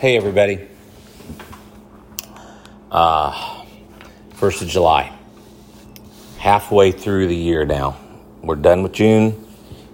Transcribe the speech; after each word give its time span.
Hey, 0.00 0.16
everybody. 0.16 0.66
Uh, 2.90 3.64
1st 4.32 4.62
of 4.62 4.68
July. 4.68 5.12
Halfway 6.38 6.90
through 6.90 7.26
the 7.26 7.36
year 7.36 7.66
now. 7.66 7.98
We're 8.40 8.54
done 8.54 8.82
with 8.82 8.92
June. 8.92 9.46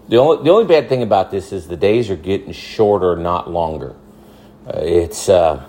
The 0.09 0.19
only, 0.19 0.45
the 0.45 0.51
only 0.51 0.65
bad 0.65 0.89
thing 0.89 1.03
about 1.03 1.33
this 1.33 1.51
is 1.51 1.67
the 1.67 1.77
days 1.77 2.09
are 2.09 2.15
getting 2.15 2.53
shorter, 2.53 3.17
not 3.17 3.51
longer. 3.51 3.97
Uh, 4.65 4.79
it's 4.79 5.29
uh, 5.29 5.67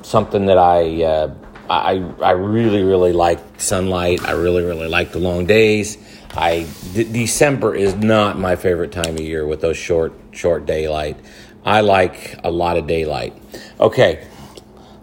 something 0.00 0.46
that 0.46 0.56
I, 0.56 1.02
uh, 1.02 1.34
I, 1.68 2.02
I 2.22 2.30
really, 2.30 2.82
really 2.82 3.12
like 3.12 3.40
sunlight. 3.60 4.24
I 4.26 4.30
really, 4.30 4.62
really 4.62 4.88
like 4.88 5.12
the 5.12 5.18
long 5.18 5.44
days. 5.44 5.98
I 6.32 6.66
December 6.94 7.74
is 7.74 7.94
not 7.96 8.38
my 8.38 8.56
favorite 8.56 8.92
time 8.92 9.16
of 9.16 9.20
year 9.20 9.46
with 9.46 9.60
those 9.60 9.76
short, 9.76 10.14
short 10.30 10.64
daylight. 10.64 11.18
I 11.64 11.82
like 11.82 12.36
a 12.42 12.50
lot 12.50 12.78
of 12.78 12.86
daylight. 12.86 13.34
Okay, 13.78 14.26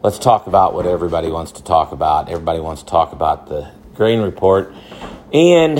let's 0.02 0.18
talk 0.18 0.48
about 0.48 0.74
what 0.74 0.88
everybody 0.88 1.30
wants 1.30 1.52
to 1.54 1.64
talk 1.64 1.92
about. 1.92 2.30
Everybody 2.30 2.60
wants 2.60 2.82
to 2.82 2.90
talk 2.90 3.12
about 3.12 3.48
the 3.48 3.72
grain 3.94 4.22
report. 4.22 4.74
And 5.32 5.80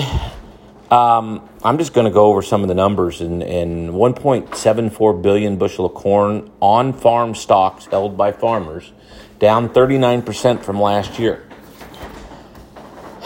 um, 0.90 1.48
I'm 1.64 1.78
just 1.78 1.94
going 1.94 2.04
to 2.04 2.12
go 2.12 2.26
over 2.26 2.42
some 2.42 2.62
of 2.62 2.68
the 2.68 2.76
numbers. 2.76 3.20
And, 3.20 3.42
and 3.42 3.90
1.74 3.90 5.22
billion 5.22 5.56
bushel 5.56 5.86
of 5.86 5.94
corn 5.94 6.48
on 6.60 6.92
farm 6.92 7.34
stocks 7.34 7.86
held 7.86 8.16
by 8.16 8.30
farmers, 8.30 8.92
down 9.40 9.70
39% 9.70 10.62
from 10.62 10.80
last 10.80 11.18
year. 11.18 11.44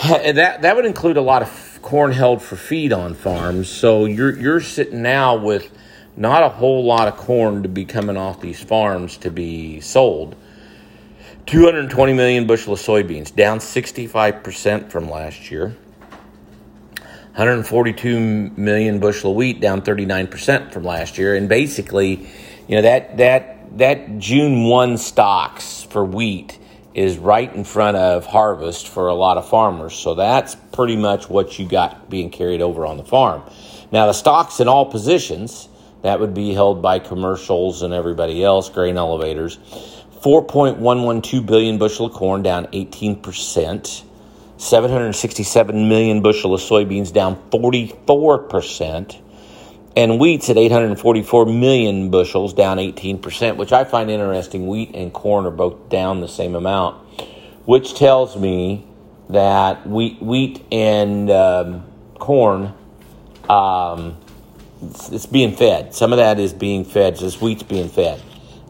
That, 0.03 0.63
that 0.63 0.75
would 0.75 0.87
include 0.87 1.17
a 1.17 1.23
lot 1.23 1.43
of 1.43 1.79
corn 1.83 2.13
held 2.13 2.43
for 2.43 2.57
feed 2.57 2.93
on 2.93 3.15
farms. 3.15 3.69
So 3.69 4.07
you're, 4.07 4.37
you're 4.37 4.61
sitting 4.61 5.03
now 5.03 5.37
with 5.37 5.71
not 6.17 6.43
a 6.43 6.49
whole 6.49 6.85
lot 6.85 7.09
of 7.09 7.17
corn 7.17 7.63
to 7.63 7.69
be 7.69 7.85
coming 7.85 8.17
off 8.17 8.41
these 8.41 8.63
farms 8.63 9.17
to 9.19 9.31
be 9.31 9.81
sold. 9.81 10.37
220 11.47 12.13
million 12.13 12.47
bushel 12.47 12.75
of 12.75 12.79
soybeans, 12.79 13.35
down 13.35 13.59
65% 13.59 14.91
from 14.91 15.11
last 15.11 15.51
year. 15.51 15.77
142 17.35 18.21
million 18.57 19.01
bushel 19.01 19.31
of 19.31 19.37
wheat, 19.37 19.61
down 19.61 19.81
39% 19.81 20.71
from 20.71 20.85
last 20.85 21.17
year. 21.17 21.35
And 21.35 21.49
basically, 21.49 22.29
you 22.69 22.77
know, 22.77 22.83
that, 22.83 23.17
that, 23.17 23.79
that 23.79 24.19
June 24.19 24.65
1 24.65 24.99
stocks 24.99 25.83
for 25.85 26.05
wheat 26.05 26.59
is 26.95 27.17
right 27.17 27.53
in 27.55 27.65
front 27.65 27.97
of 27.97 28.27
harvest 28.27 28.87
for 28.89 29.09
a 29.09 29.15
lot 29.15 29.39
of 29.39 29.49
farmers. 29.49 29.95
So 29.95 30.15
that's 30.15 30.55
pretty 30.73 30.97
much 30.97 31.31
what 31.31 31.59
you 31.59 31.67
got 31.67 32.11
being 32.11 32.29
carried 32.29 32.61
over 32.61 32.85
on 32.85 32.99
the 32.99 33.05
farm. 33.05 33.43
Now, 33.91 34.07
the 34.07 34.13
stocks 34.13 34.61
in 34.61 34.69
all 34.69 34.87
positions, 34.87 35.69
that 36.03 36.21
would 36.21 36.35
be 36.35 36.53
held 36.53 36.83
by 36.83 36.99
commercials 36.99 37.83
and 37.83 37.95
everybody 37.95 38.45
else, 38.45 38.69
grain 38.69 38.97
elevators. 38.97 39.59
4.112 40.21 41.47
billion 41.47 41.79
bushel 41.79 42.07
of 42.07 42.13
corn, 42.13 42.43
down 42.43 42.67
18%. 42.67 44.05
767 44.57 45.89
million 45.89 46.23
bushel 46.23 46.55
of 46.55 46.61
soybeans, 46.61 47.13
down 47.13 47.37
44%. 47.51 49.21
And 49.97 50.19
wheat's 50.19 50.49
at 50.49 50.57
844 50.57 51.47
million 51.47 52.11
bushels, 52.11 52.55
down 52.55 52.79
18%, 52.79 53.57
which 53.57 53.73
I 53.73 53.85
find 53.85 54.09
interesting. 54.09 54.69
Wheat 54.69 54.95
and 54.95 55.13
corn 55.13 55.47
are 55.47 55.51
both 55.51 55.89
down 55.89 56.21
the 56.21 56.29
same 56.29 56.55
amount, 56.55 56.97
which 57.67 57.95
tells 57.95 58.37
me 58.37 58.87
that 59.29 59.87
wheat, 59.87 60.23
wheat 60.23 60.65
and 60.71 61.31
um, 61.31 61.85
corn 62.19 62.73
um, 63.51 64.17
it's, 64.83 65.27
being 65.27 65.55
fed. 65.55 65.95
Some 65.95 66.13
of 66.13 66.19
that 66.19 66.39
is 66.39 66.53
being 66.53 66.85
fed. 66.85 67.17
Just 67.17 67.41
wheat's 67.41 67.63
being 67.63 67.89
fed. 67.89 68.21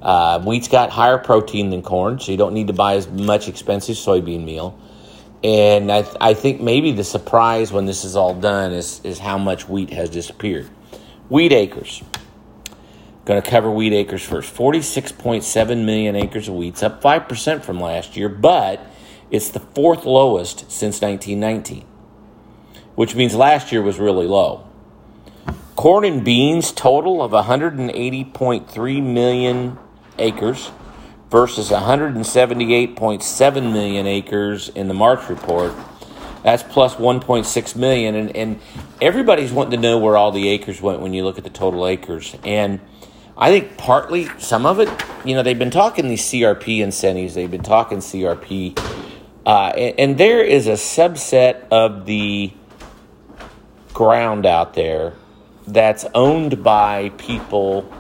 Uh, 0.01 0.41
wheat's 0.41 0.69
got 0.69 0.91
higher 0.91 1.19
protein 1.19 1.71
than 1.71 1.83
corn, 1.83 2.19
so 2.19 2.33
you 2.33 2.39
don't 2.39 2.55
need 2.55 2.67
to 2.67 2.73
buy 2.73 2.97
as 2.97 3.09
much 3.09 3.49
expensive 3.49 3.97
soybean 3.97 4.45
meal. 4.45 4.79
And 5.45 5.91
I, 5.91 6.03
th- 6.03 6.17
I 6.21 6.35
think 6.35 6.61
maybe 6.61 6.93
the 6.93 7.05
surprise 7.05 7.73
when 7.73 7.87
this 7.87 8.05
is 8.05 8.15
all 8.15 8.35
done 8.35 8.73
is, 8.73 9.01
is 9.05 9.19
how 9.19 9.39
much 9.39 9.69
wheat 9.69 9.91
has 9.91 10.11
disappeared. 10.11 10.69
Wheat 11.29 11.53
acres. 11.53 12.03
Going 13.25 13.41
to 13.41 13.49
cover 13.49 13.71
wheat 13.71 13.93
acres 13.93 14.23
first. 14.23 14.55
46.7 14.55 15.85
million 15.85 16.17
acres 16.17 16.49
of 16.49 16.55
wheat. 16.55 16.75
It's 16.75 16.83
up 16.83 17.01
5% 17.01 17.63
from 17.63 17.81
last 17.81 18.17
year, 18.17 18.29
but 18.29 18.85
it's 19.31 19.51
the 19.51 19.61
fourth 19.61 20.05
lowest 20.05 20.71
since 20.71 21.01
1919, 21.01 21.85
which 22.97 23.15
means 23.15 23.35
last 23.35 23.73
year 23.73 23.83
was 23.83 23.99
really 23.99 24.27
low. 24.27 24.67
Corn 25.83 26.05
and 26.05 26.25
beans 26.25 26.71
total 26.71 27.21
of 27.21 27.33
180.3 27.33 29.03
million 29.03 29.77
acres 30.17 30.71
versus 31.29 31.71
178.7 31.71 33.73
million 33.73 34.07
acres 34.07 34.69
in 34.69 34.87
the 34.87 34.95
March 34.95 35.29
report. 35.29 35.75
That's 36.45 36.63
plus 36.63 36.95
1.6 36.95 37.75
million. 37.75 38.15
And, 38.15 38.37
and 38.37 38.61
everybody's 39.01 39.51
wanting 39.51 39.73
to 39.73 39.77
know 39.77 39.99
where 39.99 40.17
all 40.17 40.31
the 40.31 40.51
acres 40.51 40.81
went 40.81 41.01
when 41.01 41.15
you 41.15 41.25
look 41.25 41.37
at 41.37 41.43
the 41.43 41.51
total 41.51 41.89
acres. 41.89 42.37
And 42.45 42.79
I 43.37 43.51
think 43.51 43.77
partly 43.77 44.29
some 44.39 44.67
of 44.67 44.79
it, 44.79 44.89
you 45.25 45.35
know, 45.35 45.43
they've 45.43 45.59
been 45.59 45.73
talking 45.73 46.07
these 46.07 46.23
CRP 46.23 46.79
incentives, 46.79 47.35
they've 47.35 47.51
been 47.51 47.65
talking 47.65 47.99
CRP. 47.99 48.79
Uh, 49.45 49.73
and, 49.77 49.99
and 49.99 50.19
there 50.19 50.45
is 50.45 50.69
a 50.69 50.75
subset 50.75 51.67
of 51.71 52.07
the 52.07 52.53
ground 53.93 54.47
out 54.47 54.75
there 54.75 55.15
that's 55.67 56.05
owned 56.15 56.63
by 56.63 57.11
people 57.19 57.91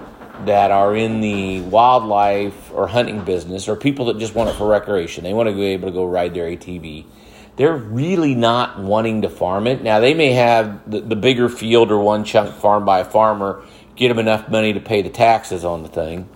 that 0.44 0.70
are 0.70 0.96
in 0.96 1.20
the 1.20 1.60
wildlife 1.60 2.72
or 2.72 2.88
hunting 2.88 3.24
business 3.24 3.68
or 3.68 3.76
people 3.76 4.06
that 4.06 4.18
just 4.18 4.34
want 4.34 4.50
it 4.50 4.54
for 4.54 4.68
recreation. 4.68 5.24
They 5.24 5.32
want 5.32 5.48
to 5.48 5.54
be 5.54 5.66
able 5.66 5.88
to 5.88 5.92
go 5.92 6.04
ride 6.04 6.34
their 6.34 6.46
ATV. 6.46 7.04
They're 7.56 7.76
really 7.76 8.34
not 8.34 8.78
wanting 8.78 9.22
to 9.22 9.28
farm 9.28 9.66
it. 9.66 9.82
Now, 9.82 10.00
they 10.00 10.14
may 10.14 10.32
have 10.32 10.90
the, 10.90 11.00
the 11.00 11.16
bigger 11.16 11.48
field 11.48 11.90
or 11.90 11.98
one 11.98 12.24
chunk 12.24 12.54
farmed 12.54 12.86
by 12.86 13.00
a 13.00 13.04
farmer, 13.04 13.62
get 13.94 14.08
them 14.08 14.18
enough 14.18 14.48
money 14.48 14.72
to 14.72 14.80
pay 14.80 15.02
the 15.02 15.10
taxes 15.10 15.64
on 15.64 15.82
the 15.82 15.88
thing. 15.88 16.28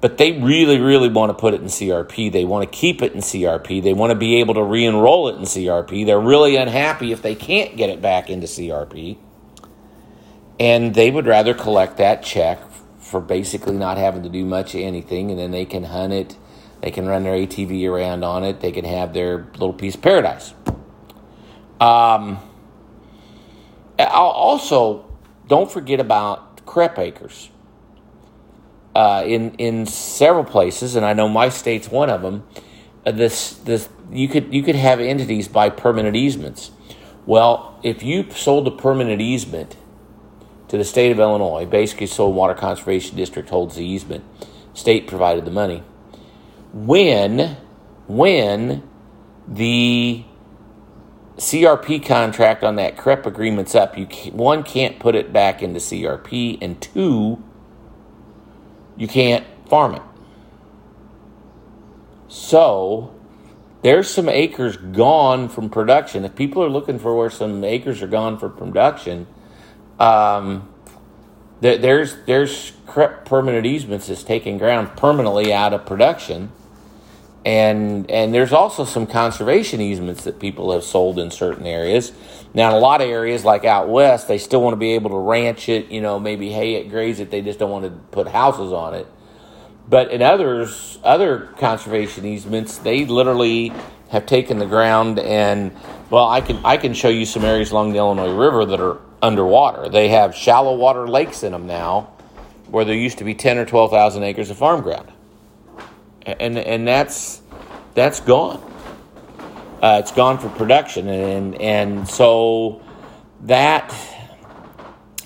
But 0.00 0.18
they 0.18 0.32
really, 0.40 0.78
really 0.78 1.08
want 1.08 1.30
to 1.30 1.34
put 1.34 1.52
it 1.52 1.60
in 1.60 1.66
CRP. 1.66 2.32
They 2.32 2.44
want 2.44 2.70
to 2.70 2.78
keep 2.78 3.02
it 3.02 3.12
in 3.12 3.20
CRP. 3.20 3.82
They 3.82 3.92
want 3.92 4.10
to 4.10 4.14
be 4.14 4.36
able 4.36 4.54
to 4.54 4.62
re 4.62 4.84
enroll 4.84 5.28
it 5.28 5.36
in 5.36 5.42
CRP. 5.42 6.06
They're 6.06 6.20
really 6.20 6.56
unhappy 6.56 7.12
if 7.12 7.20
they 7.22 7.34
can't 7.34 7.76
get 7.76 7.90
it 7.90 8.00
back 8.00 8.30
into 8.30 8.46
CRP. 8.46 9.18
And 10.60 10.94
they 10.94 11.10
would 11.10 11.26
rather 11.26 11.54
collect 11.54 11.96
that 11.96 12.22
check 12.22 12.60
for 13.00 13.20
basically 13.20 13.76
not 13.76 13.96
having 13.96 14.22
to 14.22 14.28
do 14.28 14.44
much 14.44 14.74
of 14.74 14.82
anything, 14.82 15.30
and 15.30 15.40
then 15.40 15.50
they 15.50 15.64
can 15.64 15.84
hunt 15.84 16.12
it, 16.12 16.36
they 16.82 16.90
can 16.90 17.06
run 17.06 17.24
their 17.24 17.34
ATV 17.34 17.90
around 17.90 18.22
on 18.22 18.44
it, 18.44 18.60
they 18.60 18.70
can 18.70 18.84
have 18.84 19.14
their 19.14 19.48
little 19.54 19.72
piece 19.72 19.94
of 19.94 20.02
paradise. 20.02 20.52
Um, 21.80 22.38
also, 23.98 25.10
don't 25.48 25.72
forget 25.72 25.98
about 25.98 26.64
CREP 26.66 26.98
acres. 26.98 27.50
Uh, 28.94 29.22
in 29.24 29.54
in 29.54 29.86
several 29.86 30.44
places, 30.44 30.96
and 30.96 31.06
I 31.06 31.12
know 31.12 31.28
my 31.28 31.48
state's 31.48 31.88
one 31.88 32.10
of 32.10 32.22
them. 32.22 32.44
Uh, 33.06 33.12
this 33.12 33.52
this 33.54 33.88
you 34.10 34.26
could 34.26 34.52
you 34.52 34.64
could 34.64 34.74
have 34.74 34.98
entities 34.98 35.46
buy 35.46 35.70
permanent 35.70 36.16
easements. 36.16 36.72
Well, 37.24 37.78
if 37.84 38.02
you 38.02 38.28
sold 38.32 38.66
a 38.66 38.72
permanent 38.72 39.20
easement 39.20 39.76
to 40.70 40.78
the 40.78 40.84
state 40.84 41.10
of 41.10 41.18
Illinois. 41.18 41.66
Basically, 41.66 42.06
Soil 42.06 42.32
Water 42.32 42.54
Conservation 42.54 43.16
District 43.16 43.48
holds 43.48 43.74
the 43.74 43.84
easement. 43.84 44.24
State 44.72 45.08
provided 45.08 45.44
the 45.44 45.50
money. 45.50 45.82
When, 46.72 47.56
when 48.06 48.88
the 49.48 50.24
CRP 51.38 52.06
contract 52.06 52.62
on 52.62 52.76
that 52.76 52.96
CREP 52.96 53.26
agreement's 53.26 53.74
up, 53.74 53.98
you 53.98 54.06
can, 54.06 54.36
one 54.36 54.62
can't 54.62 55.00
put 55.00 55.16
it 55.16 55.32
back 55.32 55.60
into 55.60 55.80
CRP, 55.80 56.58
and 56.60 56.80
two, 56.80 57.42
you 58.96 59.08
can't 59.08 59.44
farm 59.68 59.96
it. 59.96 60.02
So 62.28 63.12
there's 63.82 64.08
some 64.08 64.28
acres 64.28 64.76
gone 64.76 65.48
from 65.48 65.68
production. 65.68 66.24
If 66.24 66.36
people 66.36 66.62
are 66.62 66.70
looking 66.70 67.00
for 67.00 67.16
where 67.16 67.30
some 67.30 67.64
acres 67.64 68.02
are 68.02 68.06
gone 68.06 68.38
for 68.38 68.48
production, 68.48 69.26
um, 70.00 70.68
there's 71.60 72.16
there's 72.24 72.72
permanent 72.86 73.66
easements 73.66 74.06
that's 74.06 74.24
taking 74.24 74.58
ground 74.58 74.96
permanently 74.96 75.52
out 75.52 75.74
of 75.74 75.84
production, 75.84 76.50
and 77.44 78.10
and 78.10 78.32
there's 78.32 78.52
also 78.52 78.84
some 78.84 79.06
conservation 79.06 79.80
easements 79.80 80.24
that 80.24 80.40
people 80.40 80.72
have 80.72 80.84
sold 80.84 81.18
in 81.18 81.30
certain 81.30 81.66
areas. 81.66 82.12
Now, 82.54 82.70
in 82.70 82.74
a 82.74 82.78
lot 82.78 83.02
of 83.02 83.08
areas 83.08 83.44
like 83.44 83.64
out 83.64 83.88
west, 83.88 84.26
they 84.26 84.38
still 84.38 84.62
want 84.62 84.72
to 84.72 84.78
be 84.78 84.94
able 84.94 85.10
to 85.10 85.18
ranch 85.18 85.68
it, 85.68 85.90
you 85.90 86.00
know, 86.00 86.18
maybe 86.18 86.50
hay 86.50 86.76
it, 86.76 86.88
graze 86.88 87.20
it. 87.20 87.30
They 87.30 87.42
just 87.42 87.58
don't 87.58 87.70
want 87.70 87.84
to 87.84 87.90
put 88.10 88.26
houses 88.26 88.72
on 88.72 88.94
it. 88.94 89.06
But 89.88 90.10
in 90.10 90.22
others, 90.22 90.98
other 91.04 91.50
conservation 91.58 92.24
easements, 92.24 92.78
they 92.78 93.04
literally 93.04 93.72
have 94.08 94.26
taken 94.26 94.58
the 94.58 94.66
ground 94.66 95.18
and 95.18 95.72
well, 96.08 96.28
I 96.28 96.40
can 96.40 96.58
I 96.64 96.78
can 96.78 96.94
show 96.94 97.10
you 97.10 97.26
some 97.26 97.44
areas 97.44 97.70
along 97.70 97.92
the 97.92 97.98
Illinois 97.98 98.34
River 98.34 98.64
that 98.64 98.80
are 98.80 98.98
underwater. 99.22 99.88
They 99.88 100.08
have 100.08 100.34
shallow 100.34 100.76
water 100.76 101.08
lakes 101.08 101.42
in 101.42 101.52
them 101.52 101.66
now, 101.66 102.12
where 102.68 102.84
there 102.84 102.94
used 102.94 103.18
to 103.18 103.24
be 103.24 103.34
ten 103.34 103.58
or 103.58 103.66
twelve 103.66 103.90
thousand 103.90 104.22
acres 104.22 104.50
of 104.50 104.58
farm 104.58 104.82
ground. 104.82 105.10
and 106.26 106.58
and 106.58 106.86
that's 106.86 107.42
that's 107.94 108.20
gone. 108.20 108.62
Uh, 109.82 109.98
it's 110.02 110.12
gone 110.12 110.38
for 110.38 110.48
production, 110.50 111.08
and 111.08 111.60
and 111.60 112.08
so 112.08 112.82
that 113.42 113.94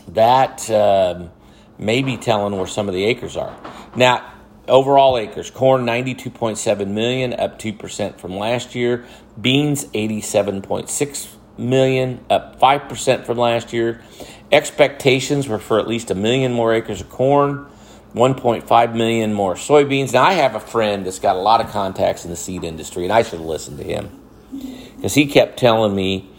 that 0.08 0.70
um, 0.70 1.30
may 1.78 2.02
be 2.02 2.16
telling 2.16 2.56
where 2.56 2.66
some 2.66 2.88
of 2.88 2.94
the 2.94 3.04
acres 3.04 3.36
are. 3.36 3.56
Now, 3.96 4.32
overall 4.68 5.18
acres, 5.18 5.50
corn 5.50 5.84
92.7 5.84 6.88
million, 6.88 7.32
up 7.34 7.58
2% 7.58 8.18
from 8.18 8.36
last 8.36 8.74
year. 8.74 9.04
Beans 9.40 9.84
87.6 9.86 11.36
million, 11.58 12.24
up 12.30 12.58
5% 12.60 13.26
from 13.26 13.38
last 13.38 13.72
year. 13.72 14.02
Expectations 14.52 15.48
were 15.48 15.58
for 15.58 15.78
at 15.78 15.88
least 15.88 16.10
a 16.10 16.14
million 16.14 16.52
more 16.52 16.72
acres 16.72 17.00
of 17.00 17.10
corn, 17.10 17.66
1.5 18.14 18.94
million 18.94 19.32
more 19.32 19.54
soybeans. 19.54 20.12
Now, 20.12 20.24
I 20.24 20.34
have 20.34 20.54
a 20.54 20.60
friend 20.60 21.04
that's 21.04 21.18
got 21.18 21.36
a 21.36 21.40
lot 21.40 21.60
of 21.60 21.70
contacts 21.70 22.24
in 22.24 22.30
the 22.30 22.36
seed 22.36 22.64
industry, 22.64 23.04
and 23.04 23.12
I 23.12 23.22
should 23.22 23.40
listen 23.40 23.76
to 23.78 23.82
him 23.82 24.20
because 24.96 25.14
he 25.14 25.26
kept 25.26 25.58
telling 25.58 25.94
me 25.94 26.30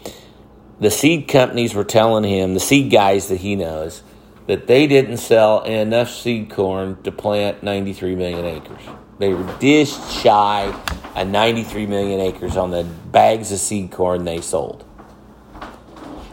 the 0.80 0.90
seed 0.90 1.28
companies 1.28 1.74
were 1.74 1.84
telling 1.84 2.24
him, 2.24 2.54
the 2.54 2.60
seed 2.60 2.90
guys 2.90 3.28
that 3.28 3.36
he 3.36 3.56
knows, 3.56 4.02
that 4.46 4.66
they 4.66 4.86
didn't 4.86 5.18
sell 5.18 5.62
enough 5.62 6.10
seed 6.10 6.50
corn 6.50 7.00
to 7.02 7.12
plant 7.12 7.62
93 7.62 8.14
million 8.14 8.44
acres. 8.44 8.82
They 9.18 9.32
were 9.32 9.56
just 9.60 10.20
shy 10.20 10.74
of 11.14 11.28
93 11.28 11.86
million 11.86 12.20
acres 12.20 12.56
on 12.56 12.70
the 12.70 12.84
bags 12.84 13.52
of 13.52 13.58
seed 13.58 13.90
corn 13.90 14.24
they 14.24 14.40
sold. 14.40 14.84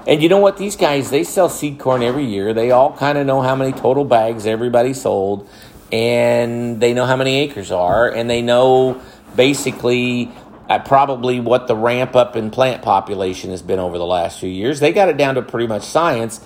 And 0.07 0.21
you 0.21 0.29
know 0.29 0.39
what? 0.39 0.57
These 0.57 0.75
guys, 0.75 1.09
they 1.09 1.23
sell 1.23 1.49
seed 1.49 1.79
corn 1.79 2.03
every 2.03 2.25
year. 2.25 2.53
They 2.53 2.71
all 2.71 2.95
kind 2.95 3.17
of 3.17 3.25
know 3.25 3.41
how 3.41 3.55
many 3.55 3.71
total 3.71 4.03
bags 4.03 4.45
everybody 4.45 4.93
sold, 4.93 5.49
and 5.91 6.81
they 6.81 6.93
know 6.93 7.05
how 7.05 7.15
many 7.15 7.39
acres 7.39 7.71
are, 7.71 8.09
and 8.09 8.29
they 8.29 8.41
know 8.41 9.01
basically 9.35 10.31
uh, 10.69 10.79
probably 10.79 11.39
what 11.39 11.67
the 11.67 11.75
ramp 11.75 12.15
up 12.15 12.35
in 12.35 12.51
plant 12.51 12.81
population 12.81 13.51
has 13.51 13.61
been 13.61 13.79
over 13.79 13.97
the 13.97 14.05
last 14.05 14.39
few 14.39 14.49
years. 14.49 14.79
They 14.79 14.91
got 14.91 15.07
it 15.09 15.17
down 15.17 15.35
to 15.35 15.41
pretty 15.41 15.67
much 15.67 15.83
science 15.83 16.41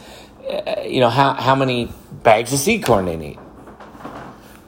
uh, 0.47 0.81
you 0.85 1.01
know, 1.01 1.09
how, 1.09 1.33
how 1.33 1.55
many 1.55 1.91
bags 2.23 2.53
of 2.53 2.59
seed 2.59 2.85
corn 2.85 3.05
they 3.05 3.17
need. 3.17 3.37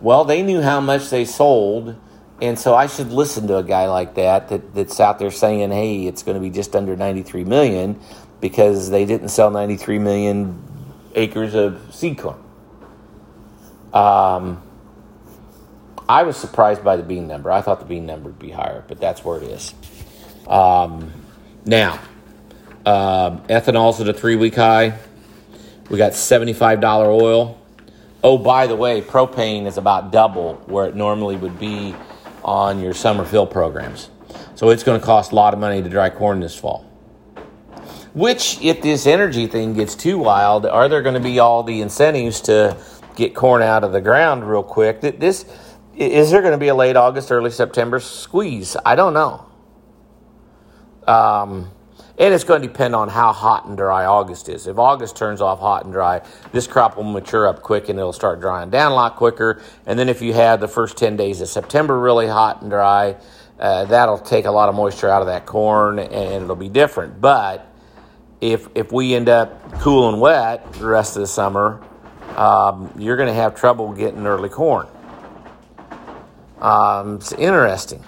Well, 0.01 0.25
they 0.25 0.43
knew 0.43 0.61
how 0.61 0.81
much 0.81 1.09
they 1.09 1.23
sold, 1.23 1.95
and 2.41 2.59
so 2.59 2.75
I 2.75 2.87
should 2.87 3.11
listen 3.13 3.47
to 3.47 3.57
a 3.57 3.63
guy 3.63 3.87
like 3.87 4.15
that, 4.15 4.49
that 4.49 4.73
that's 4.73 4.99
out 4.99 5.19
there 5.19 5.31
saying, 5.31 5.71
hey, 5.71 6.05
it's 6.05 6.23
going 6.23 6.35
to 6.35 6.41
be 6.41 6.49
just 6.49 6.75
under 6.75 6.97
93 6.97 7.45
million 7.45 7.99
because 8.41 8.89
they 8.89 9.05
didn't 9.05 9.29
sell 9.29 9.51
93 9.51 9.99
million 9.99 10.63
acres 11.15 11.53
of 11.53 11.93
seed 11.93 12.17
corn. 12.17 12.41
Um, 13.93 14.61
I 16.07 16.23
was 16.23 16.37
surprised 16.37 16.83
by 16.83 16.95
the 16.95 17.03
bean 17.03 17.27
number. 17.27 17.51
I 17.51 17.61
thought 17.61 17.79
the 17.79 17.85
bean 17.85 18.05
number 18.05 18.29
would 18.29 18.39
be 18.39 18.51
higher, 18.51 18.83
but 18.87 18.99
that's 18.99 19.23
where 19.23 19.37
it 19.37 19.43
is. 19.43 19.73
Um, 20.47 21.11
now, 21.65 21.99
uh, 22.85 23.37
ethanol's 23.49 24.01
at 24.01 24.07
a 24.07 24.13
three 24.13 24.35
week 24.35 24.55
high. 24.55 24.97
We 25.89 25.97
got 25.97 26.13
$75 26.13 26.83
oil. 27.21 27.59
Oh, 28.23 28.37
by 28.37 28.67
the 28.67 28.75
way, 28.75 29.01
propane 29.01 29.65
is 29.65 29.77
about 29.77 30.11
double 30.11 30.55
where 30.65 30.87
it 30.87 30.95
normally 30.95 31.35
would 31.35 31.59
be 31.59 31.95
on 32.43 32.79
your 32.79 32.93
summer 32.93 33.25
fill 33.25 33.47
programs. 33.47 34.09
So 34.55 34.69
it's 34.69 34.83
going 34.83 34.99
to 34.99 35.05
cost 35.05 35.31
a 35.31 35.35
lot 35.35 35.53
of 35.53 35.59
money 35.59 35.81
to 35.81 35.89
dry 35.89 36.09
corn 36.09 36.39
this 36.39 36.57
fall. 36.57 36.88
Which, 38.13 38.59
if 38.61 38.81
this 38.81 39.05
energy 39.05 39.47
thing 39.47 39.73
gets 39.73 39.95
too 39.95 40.17
wild, 40.17 40.65
are 40.65 40.89
there 40.89 41.01
going 41.01 41.15
to 41.15 41.21
be 41.21 41.39
all 41.39 41.63
the 41.63 41.81
incentives 41.81 42.41
to 42.41 42.77
get 43.15 43.35
corn 43.35 43.61
out 43.61 43.83
of 43.83 43.91
the 43.91 44.01
ground 44.01 44.49
real 44.49 44.63
quick? 44.63 45.01
That 45.01 45.19
this 45.19 45.45
is 45.95 46.31
there 46.31 46.41
going 46.41 46.53
to 46.53 46.57
be 46.57 46.69
a 46.69 46.75
late 46.75 46.95
August, 46.95 47.31
early 47.31 47.51
September 47.51 47.99
squeeze? 47.99 48.77
I 48.85 48.95
don't 48.95 49.13
know. 49.13 49.45
Um, 51.05 51.71
and 52.17 52.33
it's 52.33 52.43
going 52.43 52.61
to 52.61 52.67
depend 52.67 52.95
on 52.95 53.09
how 53.09 53.33
hot 53.33 53.65
and 53.65 53.77
dry 53.77 54.05
August 54.05 54.49
is. 54.49 54.67
If 54.67 54.77
August 54.77 55.15
turns 55.15 55.41
off 55.41 55.59
hot 55.59 55.85
and 55.85 55.93
dry, 55.93 56.21
this 56.51 56.67
crop 56.67 56.97
will 56.97 57.03
mature 57.03 57.47
up 57.47 57.61
quick 57.61 57.89
and 57.89 57.99
it'll 57.99 58.13
start 58.13 58.39
drying 58.39 58.69
down 58.69 58.91
a 58.91 58.95
lot 58.95 59.15
quicker. 59.15 59.61
And 59.85 59.97
then 59.97 60.09
if 60.09 60.21
you 60.21 60.33
have 60.33 60.59
the 60.59 60.67
first 60.67 60.97
10 60.97 61.15
days 61.17 61.41
of 61.41 61.47
September 61.47 61.99
really 61.99 62.27
hot 62.27 62.61
and 62.61 62.69
dry, 62.69 63.15
uh, 63.59 63.85
that'll 63.85 64.19
take 64.19 64.45
a 64.45 64.51
lot 64.51 64.69
of 64.69 64.75
moisture 64.75 65.09
out 65.09 65.21
of 65.21 65.27
that 65.27 65.45
corn 65.45 65.99
and 65.99 66.43
it'll 66.43 66.55
be 66.55 66.69
different. 66.69 67.19
But 67.21 67.68
if, 68.41 68.67
if 68.75 68.91
we 68.91 69.15
end 69.15 69.29
up 69.29 69.79
cool 69.79 70.09
and 70.09 70.21
wet 70.21 70.73
the 70.73 70.85
rest 70.85 71.15
of 71.15 71.21
the 71.21 71.27
summer, 71.27 71.81
um, 72.35 72.93
you're 72.97 73.17
going 73.17 73.27
to 73.27 73.33
have 73.33 73.55
trouble 73.55 73.93
getting 73.93 74.25
early 74.25 74.49
corn. 74.49 74.87
Um, 76.61 77.15
it's 77.15 77.31
interesting 77.33 78.03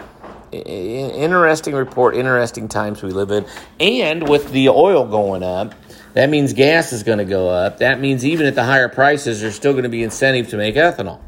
interesting 0.52 1.74
report, 1.74 2.16
interesting 2.16 2.68
times 2.68 3.02
we 3.02 3.12
live 3.12 3.32
in. 3.32 3.46
And 3.80 4.28
with 4.28 4.52
the 4.52 4.70
oil 4.70 5.06
going 5.06 5.44
up, 5.44 5.74
that 6.14 6.30
means 6.30 6.54
gas 6.54 6.92
is 6.92 7.04
going 7.04 7.20
to 7.20 7.26
go 7.26 7.50
up. 7.50 7.78
That 7.78 8.00
means 8.00 8.26
even 8.26 8.46
at 8.46 8.56
the 8.56 8.64
higher 8.64 8.90
prices, 8.90 9.42
there's 9.42 9.56
still 9.56 9.72
going 9.72 9.84
to 9.84 9.90
be 9.90 10.04
incentive 10.04 10.50
to 10.50 10.58
make 10.58 10.76
ethanol. 10.76 11.22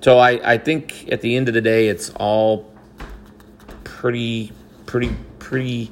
So 0.00 0.18
I, 0.18 0.52
I 0.52 0.58
think 0.58 1.10
at 1.12 1.20
the 1.20 1.36
end 1.36 1.48
of 1.48 1.54
the 1.54 1.60
day, 1.60 1.88
it's 1.88 2.10
all 2.10 2.72
pretty, 3.84 4.52
pretty, 4.86 5.14
pretty, 5.38 5.90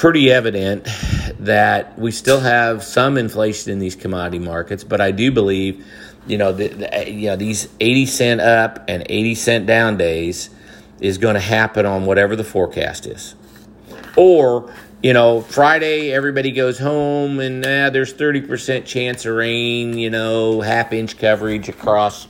pretty 0.00 0.32
evident 0.32 0.88
that 1.38 1.98
we 1.98 2.10
still 2.10 2.40
have 2.40 2.82
some 2.82 3.18
inflation 3.18 3.70
in 3.70 3.78
these 3.78 3.94
commodity 3.94 4.38
markets. 4.38 4.82
But 4.82 5.02
I 5.02 5.10
do 5.10 5.30
believe 5.30 5.84
you 6.26 6.38
know, 6.38 6.52
the, 6.52 6.68
the, 6.68 7.10
you 7.10 7.28
know 7.28 7.36
these 7.36 7.68
80 7.80 8.06
cent 8.06 8.40
up 8.40 8.84
and 8.88 9.04
80 9.08 9.34
cent 9.34 9.66
down 9.66 9.98
days 9.98 10.48
is 11.00 11.18
going 11.18 11.34
to 11.34 11.40
happen 11.40 11.84
on 11.84 12.06
whatever 12.06 12.34
the 12.34 12.44
forecast 12.44 13.06
is. 13.06 13.34
Or, 14.16 14.72
you 15.02 15.12
know, 15.12 15.42
Friday 15.42 16.12
everybody 16.12 16.52
goes 16.52 16.78
home 16.78 17.38
and 17.38 17.64
uh, 17.64 17.90
there's 17.90 18.14
30% 18.14 18.86
chance 18.86 19.26
of 19.26 19.34
rain, 19.34 19.98
you 19.98 20.08
know, 20.08 20.62
half 20.62 20.94
inch 20.94 21.18
coverage 21.18 21.68
across, 21.68 22.26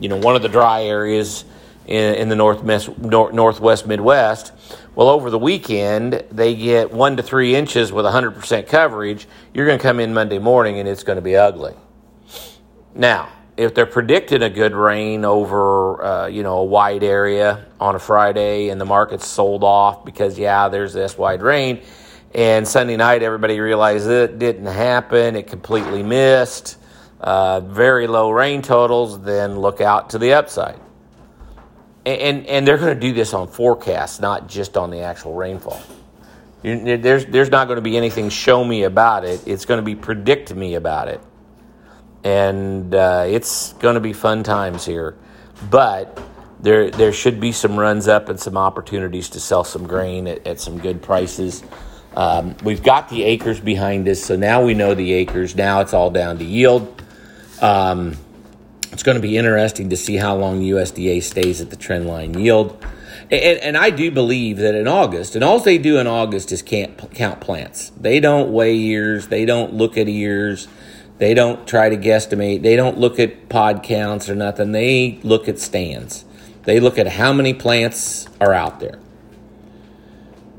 you 0.00 0.10
know, 0.10 0.16
one 0.16 0.36
of 0.36 0.42
the 0.42 0.48
dry 0.48 0.84
areas 0.84 1.46
in, 1.86 2.14
in 2.14 2.28
the 2.28 2.36
northwest, 2.36 2.98
northwest 2.98 3.86
Midwest. 3.86 4.52
Well, 4.94 5.08
over 5.08 5.30
the 5.30 5.38
weekend, 5.38 6.24
they 6.30 6.54
get 6.54 6.92
one 6.92 7.16
to 7.16 7.22
three 7.22 7.54
inches 7.54 7.92
with 7.92 8.04
100% 8.04 8.66
coverage. 8.66 9.28
You're 9.54 9.66
going 9.66 9.78
to 9.78 9.82
come 9.82 10.00
in 10.00 10.12
Monday 10.12 10.38
morning 10.38 10.78
and 10.78 10.88
it's 10.88 11.04
going 11.04 11.16
to 11.16 11.22
be 11.22 11.36
ugly. 11.36 11.74
Now, 12.94 13.28
if 13.56 13.74
they're 13.74 13.86
predicting 13.86 14.42
a 14.42 14.50
good 14.50 14.74
rain 14.74 15.24
over, 15.24 16.04
uh, 16.04 16.26
you 16.26 16.42
know, 16.42 16.58
a 16.58 16.64
wide 16.64 17.02
area 17.02 17.66
on 17.80 17.94
a 17.94 17.98
Friday 17.98 18.68
and 18.68 18.80
the 18.80 18.84
market's 18.84 19.26
sold 19.26 19.64
off 19.64 20.04
because, 20.04 20.38
yeah, 20.38 20.68
there's 20.68 20.92
this 20.92 21.16
wide 21.16 21.40
rain, 21.42 21.82
and 22.34 22.68
Sunday 22.68 22.96
night 22.96 23.22
everybody 23.22 23.60
realized 23.60 24.08
it 24.08 24.38
didn't 24.38 24.66
happen, 24.66 25.36
it 25.36 25.46
completely 25.46 26.02
missed, 26.02 26.76
uh, 27.20 27.60
very 27.60 28.06
low 28.06 28.30
rain 28.30 28.60
totals, 28.60 29.22
then 29.22 29.58
look 29.58 29.80
out 29.80 30.10
to 30.10 30.18
the 30.18 30.34
upside. 30.34 30.78
And, 32.06 32.46
and 32.46 32.66
they're 32.66 32.78
going 32.78 32.94
to 32.94 33.00
do 33.00 33.12
this 33.12 33.34
on 33.34 33.48
forecasts, 33.48 34.20
not 34.20 34.48
just 34.48 34.76
on 34.76 34.90
the 34.90 35.00
actual 35.00 35.34
rainfall. 35.34 35.82
There's, 36.62 37.26
there's 37.26 37.50
not 37.50 37.66
going 37.66 37.76
to 37.76 37.82
be 37.82 37.96
anything 37.96 38.28
show 38.28 38.64
me 38.64 38.84
about 38.84 39.24
it. 39.24 39.42
It's 39.46 39.66
going 39.66 39.78
to 39.78 39.84
be 39.84 39.94
predict 39.94 40.54
me 40.54 40.74
about 40.74 41.08
it 41.08 41.20
and 42.26 42.92
uh, 42.92 43.24
it's 43.24 43.72
going 43.74 43.94
to 43.94 44.00
be 44.00 44.12
fun 44.12 44.42
times 44.42 44.84
here. 44.84 45.16
But 45.70 46.20
there 46.58 46.90
there 46.90 47.12
should 47.12 47.38
be 47.38 47.52
some 47.52 47.78
runs 47.78 48.08
up 48.08 48.28
and 48.28 48.38
some 48.38 48.56
opportunities 48.56 49.28
to 49.30 49.40
sell 49.40 49.62
some 49.62 49.86
grain 49.86 50.26
at, 50.26 50.44
at 50.44 50.60
some 50.60 50.78
good 50.78 51.02
prices. 51.02 51.62
Um, 52.16 52.56
we've 52.64 52.82
got 52.82 53.10
the 53.10 53.22
acres 53.22 53.60
behind 53.60 54.08
us, 54.08 54.20
so 54.20 54.34
now 54.34 54.64
we 54.64 54.74
know 54.74 54.94
the 54.94 55.12
acres. 55.12 55.54
Now 55.54 55.82
it's 55.82 55.94
all 55.94 56.10
down 56.10 56.38
to 56.38 56.44
yield. 56.44 57.00
Um, 57.60 58.16
it's 58.92 59.02
going 59.02 59.16
to 59.16 59.22
be 59.22 59.36
interesting 59.36 59.90
to 59.90 59.96
see 59.96 60.16
how 60.16 60.36
long 60.36 60.60
USDA 60.60 61.22
stays 61.22 61.60
at 61.60 61.70
the 61.70 61.76
trend 61.76 62.06
line 62.06 62.38
yield. 62.38 62.82
And, 63.30 63.58
and, 63.58 63.76
I 63.76 63.90
do 63.90 64.10
believe 64.10 64.58
that 64.58 64.76
in 64.76 64.86
August, 64.86 65.34
and 65.34 65.42
all 65.42 65.58
they 65.58 65.78
do 65.78 65.98
in 65.98 66.06
August 66.06 66.52
is 66.52 66.62
can't 66.62 66.96
count 67.12 67.40
plants. 67.40 67.90
They 68.00 68.20
don't 68.20 68.52
weigh 68.52 68.76
ears. 68.76 69.26
They 69.26 69.44
don't 69.44 69.74
look 69.74 69.96
at 69.96 70.08
ears. 70.08 70.68
They 71.18 71.34
don't 71.34 71.66
try 71.66 71.88
to 71.88 71.96
guesstimate. 71.96 72.62
They 72.62 72.76
don't 72.76 72.98
look 72.98 73.18
at 73.18 73.48
pod 73.48 73.82
counts 73.82 74.28
or 74.28 74.34
nothing. 74.34 74.72
They 74.72 75.18
look 75.22 75.48
at 75.48 75.58
stands. 75.58 76.24
They 76.64 76.78
look 76.78 76.98
at 76.98 77.08
how 77.08 77.32
many 77.32 77.54
plants 77.54 78.28
are 78.40 78.52
out 78.52 78.80
there. 78.80 78.98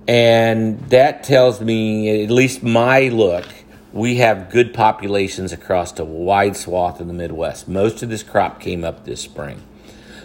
And 0.07 0.79
that 0.89 1.23
tells 1.23 1.61
me, 1.61 2.23
at 2.23 2.31
least 2.31 2.63
my 2.63 3.09
look, 3.09 3.45
we 3.93 4.17
have 4.17 4.49
good 4.49 4.73
populations 4.73 5.51
across 5.51 5.97
a 5.99 6.05
wide 6.05 6.55
swath 6.57 6.99
of 6.99 7.07
the 7.07 7.13
Midwest. 7.13 7.67
Most 7.67 8.03
of 8.03 8.09
this 8.09 8.23
crop 8.23 8.59
came 8.59 8.83
up 8.83 9.05
this 9.05 9.21
spring. 9.21 9.61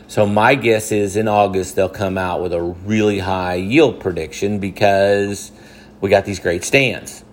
So 0.08 0.26
my 0.26 0.54
guess 0.56 0.92
is 0.92 1.16
in 1.16 1.28
August 1.28 1.76
they'll 1.76 1.88
come 1.88 2.18
out 2.18 2.42
with 2.42 2.52
a 2.52 2.60
really 2.60 3.20
high 3.20 3.54
yield 3.54 4.00
prediction 4.00 4.58
because 4.58 5.52
we 6.00 6.10
got 6.10 6.24
these 6.24 6.40
great 6.40 6.64
stands. 6.64 7.24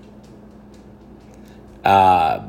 Uh, 1.83 2.47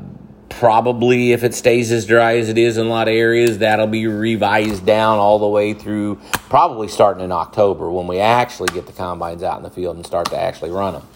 probably, 0.49 1.31
if 1.31 1.43
it 1.43 1.55
stays 1.55 1.91
as 1.91 2.05
dry 2.05 2.37
as 2.37 2.47
it 2.47 2.57
is 2.57 2.77
in 2.77 2.85
a 2.85 2.89
lot 2.89 3.07
of 3.07 3.13
areas, 3.13 3.57
that'll 3.57 3.87
be 3.87 4.05
revised 4.05 4.85
down 4.85 5.17
all 5.17 5.39
the 5.39 5.47
way 5.47 5.73
through 5.73 6.15
probably 6.31 6.87
starting 6.87 7.23
in 7.23 7.31
October 7.31 7.89
when 7.89 8.07
we 8.07 8.19
actually 8.19 8.71
get 8.73 8.85
the 8.85 8.93
combines 8.93 9.41
out 9.41 9.57
in 9.57 9.63
the 9.63 9.71
field 9.71 9.95
and 9.95 10.05
start 10.05 10.29
to 10.29 10.39
actually 10.39 10.69
run 10.69 10.93
them. 10.93 11.07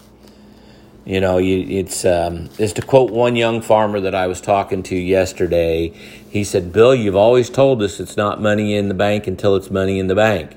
You 1.06 1.20
know, 1.20 1.38
you, 1.38 1.78
it's 1.78 2.04
um, 2.04 2.50
is 2.58 2.72
to 2.72 2.82
quote 2.82 3.12
one 3.12 3.36
young 3.36 3.62
farmer 3.62 4.00
that 4.00 4.14
I 4.16 4.26
was 4.26 4.40
talking 4.40 4.82
to 4.84 4.96
yesterday. 4.96 5.90
He 6.28 6.42
said, 6.42 6.72
"Bill, 6.72 6.96
you've 6.96 7.14
always 7.14 7.48
told 7.48 7.80
us 7.80 8.00
it's 8.00 8.16
not 8.16 8.42
money 8.42 8.74
in 8.74 8.88
the 8.88 8.94
bank 8.94 9.28
until 9.28 9.54
it's 9.54 9.70
money 9.70 10.00
in 10.00 10.08
the 10.08 10.16
bank. 10.16 10.56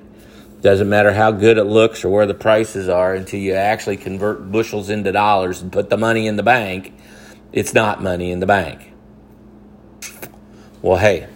Doesn't 0.61 0.89
matter 0.89 1.13
how 1.13 1.29
good 1.29 1.59
it 1.59 1.65
looks 1.65 2.03
or 2.03 2.09
where 2.09 2.25
the 2.25 2.33
prices 2.33 2.89
are 2.89 3.13
until 3.13 3.39
you 3.39 3.53
actually 3.53 3.97
convert 3.97 4.51
bushels 4.51 4.89
into 4.89 5.11
dollars 5.11 5.61
and 5.61 5.71
put 5.71 5.91
the 5.91 5.97
money 5.97 6.25
in 6.25 6.35
the 6.35 6.43
bank. 6.43 6.93
It's 7.53 7.75
not 7.75 8.01
money 8.01 8.31
in 8.31 8.39
the 8.39 8.47
bank." 8.47 8.91
Well, 10.81 10.97
hey, 10.97 11.27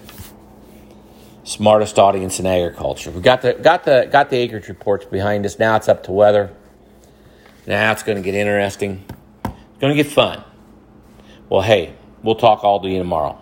smartest 1.44 2.00
audience 2.00 2.40
in 2.40 2.48
agriculture. 2.48 3.12
We 3.12 3.22
got 3.22 3.44
the 3.44 3.54
got 3.54 3.84
the 3.84 4.10
got 4.12 4.32
the 4.32 4.38
acreage 4.38 4.70
reports 4.70 5.06
behind 5.06 5.46
us. 5.46 5.60
Now 5.60 5.76
it's 5.76 5.88
up 5.88 6.02
to 6.06 6.12
weather. 6.12 6.52
Now 7.66 7.92
it's 7.92 8.04
going 8.04 8.18
to 8.18 8.22
get 8.22 8.36
interesting. 8.36 9.04
It's 9.46 9.80
going 9.80 9.96
to 9.96 10.04
get 10.04 10.12
fun. 10.12 10.44
Well, 11.50 11.62
hey, 11.62 11.94
we'll 12.22 12.36
talk 12.36 12.64
all 12.64 12.80
to 12.82 12.90
you 12.90 12.98
tomorrow. 12.98 13.40